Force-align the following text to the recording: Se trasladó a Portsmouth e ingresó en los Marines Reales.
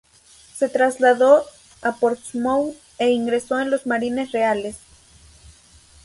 Se 0.55 0.67
trasladó 0.67 1.43
a 1.83 1.91
Portsmouth 1.97 2.73
e 2.97 3.11
ingresó 3.11 3.59
en 3.59 3.69
los 3.69 3.85
Marines 3.85 4.31
Reales. 4.31 4.77